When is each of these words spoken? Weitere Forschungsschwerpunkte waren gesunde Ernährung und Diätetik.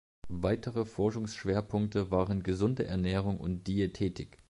Weitere 0.29 0.85
Forschungsschwerpunkte 0.85 2.09
waren 2.09 2.41
gesunde 2.41 2.85
Ernährung 2.85 3.39
und 3.39 3.67
Diätetik. 3.67 4.39